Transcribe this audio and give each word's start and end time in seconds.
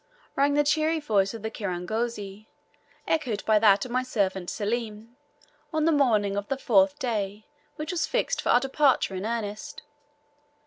rang 0.35 0.55
the 0.55 0.63
cheery 0.63 0.99
voice 0.99 1.31
of 1.31 1.43
the 1.43 1.51
kirangozi, 1.51 2.47
echoed 3.07 3.45
by 3.45 3.59
that 3.59 3.85
of 3.85 3.91
my 3.91 4.01
servant 4.01 4.49
Selim, 4.49 5.15
on 5.71 5.85
the 5.85 5.91
morning 5.91 6.35
of 6.35 6.47
the 6.47 6.57
fourth 6.57 6.97
day, 6.97 7.45
which 7.75 7.91
was 7.91 8.07
fixed 8.07 8.41
for 8.41 8.49
our 8.49 8.59
departure 8.59 9.13
in 9.13 9.27
earnest. 9.27 9.83